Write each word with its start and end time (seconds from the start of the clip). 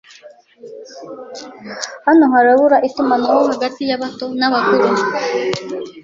Hano 2.05 2.25
harabura 2.33 2.77
itumanaho 2.87 3.41
hagati 3.51 3.81
yabato 3.89 4.25
n'abakuru. 4.39 4.87